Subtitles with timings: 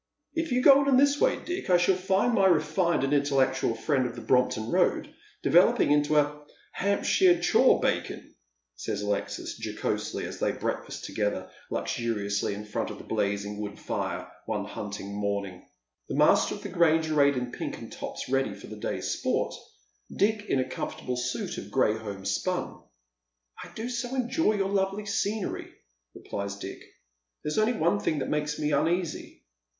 [0.01, 0.03] "■
[0.33, 3.75] If you go on in this way, Dick, I shall find my refined and intellectual
[3.75, 8.33] friend of the Brompton Road developing into a Hampshire chawbacon,"
[8.73, 13.75] says Alexis, jocosely, as they breakfast together luxuriously, in ii ^^t of a blazing wood
[13.75, 15.61] fij e, one hnnting 222 Dead Men's Shoes.
[15.61, 15.65] momii*^—
[16.07, 19.53] the master of the Grange arrayed in pink and tops readx ^ the day's sport,
[20.11, 22.81] Dick in a conifortable suit of gray homespun,"
[23.63, 25.71] I do so enjoy your lovely scenery,"
[26.17, 26.81] repUes Dick."
[27.43, 29.43] There's only one thing that makes me uneasy."